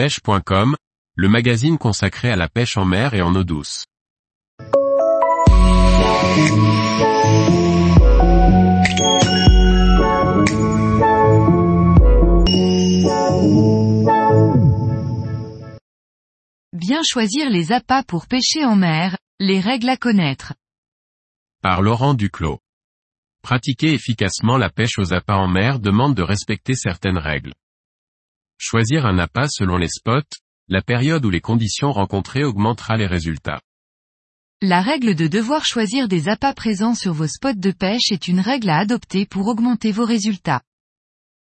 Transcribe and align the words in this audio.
pêche.com, 0.00 0.76
le 1.14 1.28
magazine 1.28 1.76
consacré 1.76 2.30
à 2.30 2.36
la 2.36 2.48
pêche 2.48 2.78
en 2.78 2.86
mer 2.86 3.12
et 3.12 3.20
en 3.20 3.34
eau 3.34 3.44
douce. 3.44 3.84
Bien 16.72 17.02
choisir 17.04 17.50
les 17.50 17.72
appâts 17.72 18.02
pour 18.02 18.26
pêcher 18.26 18.64
en 18.64 18.76
mer, 18.76 19.18
les 19.38 19.60
règles 19.60 19.90
à 19.90 19.98
connaître. 19.98 20.54
Par 21.60 21.82
Laurent 21.82 22.14
Duclos. 22.14 22.60
Pratiquer 23.42 23.92
efficacement 23.92 24.56
la 24.56 24.70
pêche 24.70 24.98
aux 24.98 25.12
appâts 25.12 25.36
en 25.36 25.48
mer 25.48 25.78
demande 25.78 26.14
de 26.14 26.22
respecter 26.22 26.74
certaines 26.74 27.18
règles. 27.18 27.52
Choisir 28.62 29.06
un 29.06 29.18
appât 29.18 29.48
selon 29.48 29.78
les 29.78 29.88
spots, 29.88 30.36
la 30.68 30.82
période 30.82 31.24
ou 31.24 31.30
les 31.30 31.40
conditions 31.40 31.92
rencontrées 31.92 32.44
augmentera 32.44 32.98
les 32.98 33.06
résultats. 33.06 33.62
La 34.60 34.82
règle 34.82 35.14
de 35.14 35.28
devoir 35.28 35.64
choisir 35.64 36.08
des 36.08 36.28
appâts 36.28 36.52
présents 36.52 36.94
sur 36.94 37.14
vos 37.14 37.26
spots 37.26 37.54
de 37.54 37.70
pêche 37.70 38.12
est 38.12 38.28
une 38.28 38.38
règle 38.38 38.68
à 38.68 38.76
adopter 38.76 39.24
pour 39.24 39.46
augmenter 39.46 39.92
vos 39.92 40.04
résultats. 40.04 40.60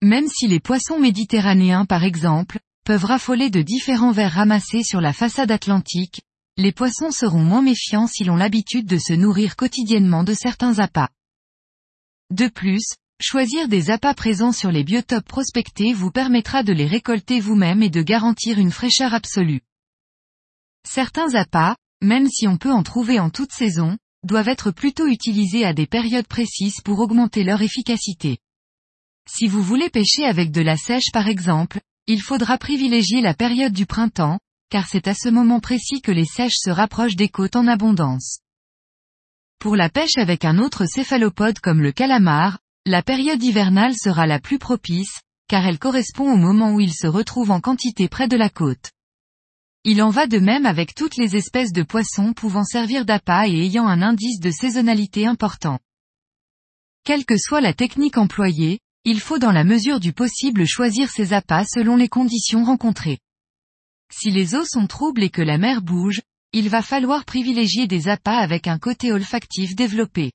Même 0.03 0.27
si 0.27 0.45
les 0.45 0.59
poissons 0.59 0.99
méditerranéens 0.99 1.85
par 1.85 2.03
exemple, 2.03 2.59
peuvent 2.85 3.05
raffoler 3.05 3.49
de 3.49 3.63
différents 3.63 4.11
vers 4.11 4.33
ramassés 4.33 4.83
sur 4.83 5.01
la 5.01 5.11
façade 5.11 5.49
atlantique, 5.49 6.21
les 6.57 6.71
poissons 6.71 7.09
seront 7.09 7.43
moins 7.43 7.63
méfiants 7.63 8.05
s'ils 8.05 8.29
ont 8.29 8.35
l'habitude 8.35 8.85
de 8.85 8.99
se 8.99 9.13
nourrir 9.13 9.55
quotidiennement 9.55 10.23
de 10.23 10.35
certains 10.35 10.77
appâts. 10.77 11.09
De 12.29 12.49
plus, 12.49 12.85
choisir 13.21 13.67
des 13.67 13.89
appâts 13.89 14.13
présents 14.13 14.51
sur 14.51 14.71
les 14.71 14.83
biotopes 14.83 15.27
prospectés 15.27 15.93
vous 15.93 16.11
permettra 16.11 16.63
de 16.63 16.73
les 16.73 16.87
récolter 16.87 17.39
vous-même 17.39 17.83
et 17.83 17.89
de 17.89 18.01
garantir 18.01 18.59
une 18.59 18.71
fraîcheur 18.71 19.13
absolue. 19.13 19.61
Certains 20.87 21.35
appâts, 21.35 21.75
même 22.01 22.27
si 22.29 22.47
on 22.47 22.57
peut 22.57 22.71
en 22.71 22.83
trouver 22.83 23.19
en 23.19 23.29
toute 23.29 23.51
saison, 23.51 23.97
doivent 24.23 24.47
être 24.47 24.71
plutôt 24.71 25.07
utilisés 25.07 25.65
à 25.65 25.73
des 25.73 25.85
périodes 25.85 26.27
précises 26.27 26.81
pour 26.83 26.99
augmenter 26.99 27.43
leur 27.43 27.61
efficacité. 27.61 28.37
Si 29.29 29.47
vous 29.47 29.61
voulez 29.61 29.89
pêcher 29.89 30.25
avec 30.25 30.51
de 30.51 30.61
la 30.61 30.77
sèche 30.77 31.11
par 31.11 31.27
exemple, 31.27 31.81
il 32.07 32.21
faudra 32.21 32.57
privilégier 32.57 33.21
la 33.21 33.33
période 33.33 33.73
du 33.73 33.85
printemps, 33.85 34.39
car 34.69 34.87
c'est 34.87 35.07
à 35.07 35.13
ce 35.13 35.29
moment 35.29 35.59
précis 35.59 36.01
que 36.01 36.11
les 36.11 36.25
sèches 36.25 36.57
se 36.57 36.69
rapprochent 36.69 37.15
des 37.15 37.29
côtes 37.29 37.55
en 37.55 37.67
abondance. 37.67 38.39
Pour 39.59 39.75
la 39.75 39.89
pêche 39.89 40.17
avec 40.17 40.45
un 40.45 40.57
autre 40.57 40.85
céphalopode 40.85 41.59
comme 41.59 41.81
le 41.81 41.91
calamar, 41.91 42.59
la 42.85 43.03
période 43.03 43.43
hivernale 43.43 43.93
sera 43.95 44.25
la 44.25 44.39
plus 44.39 44.57
propice, 44.57 45.19
car 45.47 45.65
elle 45.65 45.79
correspond 45.79 46.31
au 46.31 46.37
moment 46.37 46.73
où 46.73 46.79
il 46.79 46.93
se 46.93 47.07
retrouve 47.07 47.51
en 47.51 47.59
quantité 47.59 48.07
près 48.07 48.27
de 48.27 48.37
la 48.37 48.49
côte. 48.49 48.91
Il 49.83 50.01
en 50.03 50.09
va 50.09 50.27
de 50.27 50.39
même 50.39 50.65
avec 50.65 50.93
toutes 50.93 51.17
les 51.17 51.35
espèces 51.35 51.71
de 51.71 51.83
poissons 51.83 52.33
pouvant 52.33 52.63
servir 52.63 53.05
d'appât 53.05 53.47
et 53.47 53.65
ayant 53.65 53.87
un 53.87 54.01
indice 54.01 54.39
de 54.39 54.51
saisonnalité 54.51 55.25
important. 55.25 55.79
Quelle 57.03 57.25
que 57.25 57.37
soit 57.37 57.61
la 57.61 57.73
technique 57.73 58.17
employée, 58.17 58.79
il 59.05 59.19
faut 59.19 59.39
dans 59.39 59.51
la 59.51 59.63
mesure 59.63 59.99
du 59.99 60.13
possible 60.13 60.65
choisir 60.67 61.09
ses 61.09 61.33
appâts 61.33 61.65
selon 61.65 61.95
les 61.95 62.09
conditions 62.09 62.63
rencontrées. 62.63 63.19
Si 64.11 64.31
les 64.31 64.55
eaux 64.55 64.65
sont 64.65 64.87
troubles 64.87 65.23
et 65.23 65.29
que 65.29 65.41
la 65.41 65.57
mer 65.57 65.81
bouge, 65.81 66.21
il 66.51 66.69
va 66.69 66.81
falloir 66.81 67.25
privilégier 67.25 67.87
des 67.87 68.07
appâts 68.07 68.37
avec 68.37 68.67
un 68.67 68.79
côté 68.79 69.11
olfactif 69.11 69.75
développé. 69.75 70.31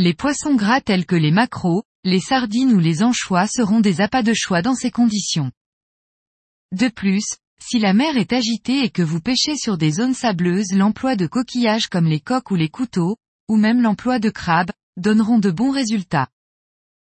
Les 0.00 0.14
poissons 0.14 0.54
gras 0.54 0.80
tels 0.80 1.06
que 1.06 1.16
les 1.16 1.32
maquereaux, 1.32 1.82
les 2.04 2.20
sardines 2.20 2.72
ou 2.72 2.78
les 2.78 3.02
anchois 3.02 3.48
seront 3.48 3.80
des 3.80 4.00
appâts 4.00 4.22
de 4.22 4.32
choix 4.32 4.62
dans 4.62 4.76
ces 4.76 4.92
conditions. 4.92 5.50
De 6.70 6.86
plus, 6.86 7.24
si 7.60 7.80
la 7.80 7.94
mer 7.94 8.16
est 8.16 8.32
agitée 8.32 8.84
et 8.84 8.90
que 8.90 9.02
vous 9.02 9.20
pêchez 9.20 9.56
sur 9.56 9.76
des 9.76 9.90
zones 9.90 10.14
sableuses 10.14 10.70
l'emploi 10.70 11.16
de 11.16 11.26
coquillages 11.26 11.88
comme 11.88 12.06
les 12.06 12.20
coques 12.20 12.52
ou 12.52 12.54
les 12.54 12.68
couteaux, 12.68 13.16
ou 13.48 13.56
même 13.56 13.82
l'emploi 13.82 14.20
de 14.20 14.30
crabes, 14.30 14.70
donneront 14.96 15.40
de 15.40 15.50
bons 15.50 15.72
résultats. 15.72 16.28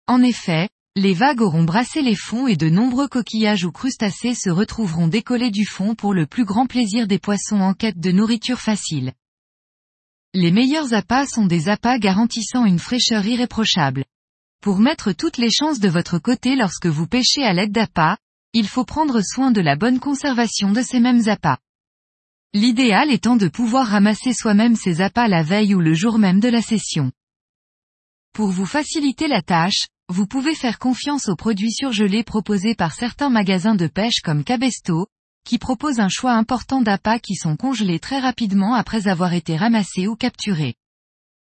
En 0.08 0.24
effet, 0.24 0.70
les 0.96 1.14
vagues 1.14 1.42
auront 1.42 1.66
brassé 1.66 2.02
les 2.02 2.16
fonds 2.16 2.48
et 2.48 2.56
de 2.56 2.70
nombreux 2.70 3.10
coquillages 3.10 3.66
ou 3.66 3.74
crustacés 3.74 4.34
se 4.34 4.50
retrouveront 4.50 5.10
décollés 5.10 5.52
du 5.52 5.66
fond 5.66 5.94
pour 5.94 6.14
le 6.14 6.26
plus 6.26 6.46
grand 6.46 6.68
plaisir 6.68 7.06
des 7.06 7.20
poissons 7.20 7.60
en 7.60 7.74
quête 7.74 8.00
de 8.00 8.14
nourriture 8.14 8.62
facile. 8.62 9.12
Les 10.40 10.52
meilleurs 10.52 10.94
appâts 10.94 11.26
sont 11.26 11.48
des 11.48 11.68
appâts 11.68 11.98
garantissant 11.98 12.64
une 12.66 12.78
fraîcheur 12.78 13.26
irréprochable. 13.26 14.06
Pour 14.62 14.78
mettre 14.78 15.12
toutes 15.12 15.38
les 15.38 15.50
chances 15.50 15.80
de 15.80 15.90
votre 15.90 16.20
côté 16.20 16.56
lorsque 16.56 16.86
vous 16.86 17.08
pêchez 17.08 17.44
à 17.44 17.54
l'aide 17.54 17.72
d'appâts, 17.72 18.18
il 18.54 18.68
faut 18.68 18.86
prendre 18.86 19.20
soin 19.24 19.50
de 19.50 19.62
la 19.62 19.76
bonne 19.76 20.00
conservation 20.00 20.72
de 20.72 20.84
ces 20.84 21.00
mêmes 21.00 21.28
appâts. 21.28 21.58
L'idéal 22.54 23.10
étant 23.10 23.36
de 23.36 23.48
pouvoir 23.48 23.88
ramasser 23.88 24.32
soi-même 24.32 24.76
ces 24.76 25.02
appâts 25.02 25.28
la 25.28 25.42
veille 25.42 25.74
ou 25.74 25.80
le 25.80 25.96
jour 25.96 26.20
même 26.20 26.40
de 26.40 26.50
la 26.50 26.62
session. 26.62 27.12
Pour 28.32 28.50
vous 28.50 28.68
faciliter 28.68 29.28
la 29.28 29.42
tâche, 29.42 29.88
vous 30.08 30.28
pouvez 30.28 30.54
faire 30.54 30.78
confiance 30.78 31.30
aux 31.30 31.36
produits 31.36 31.74
surgelés 31.74 32.24
proposés 32.24 32.76
par 32.76 32.94
certains 32.94 33.32
magasins 33.32 33.74
de 33.74 33.88
pêche 33.88 34.22
comme 34.24 34.44
Cabesto, 34.44 35.08
qui 35.48 35.60
proposent 35.60 36.02
un 36.02 36.10
choix 36.10 36.34
important 36.34 36.82
d'appâts 36.82 37.20
qui 37.20 37.36
sont 37.36 37.56
congelés 37.56 38.00
très 38.00 38.20
rapidement 38.20 38.74
après 38.74 39.08
avoir 39.08 39.34
été 39.34 39.56
ramassés 39.56 40.06
ou 40.06 40.18
capturés. 40.18 40.76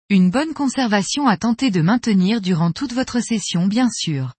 Une 0.09 0.31
bonne 0.31 0.53
conservation 0.53 1.27
à 1.27 1.35
tenter 1.35 1.71
de 1.71 1.81
maintenir 1.81 2.39
durant 2.39 2.71
toute 2.71 2.93
votre 2.93 3.19
session 3.19 3.67
bien 3.67 3.89
sûr. 3.89 4.33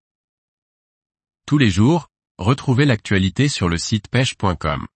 Tous 1.47 1.59
les 1.59 1.69
jours, 1.69 2.09
retrouvez 2.39 2.87
l'actualité 2.87 3.49
sur 3.49 3.69
le 3.69 3.77
site 3.77 4.09
pêche.com. 4.09 4.87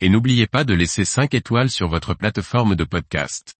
Et 0.00 0.08
n'oubliez 0.08 0.46
pas 0.46 0.64
de 0.64 0.72
laisser 0.72 1.04
5 1.04 1.34
étoiles 1.34 1.70
sur 1.70 1.88
votre 1.88 2.14
plateforme 2.14 2.74
de 2.76 2.84
podcast. 2.84 3.59